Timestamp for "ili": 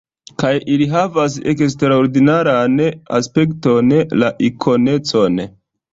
0.75-0.87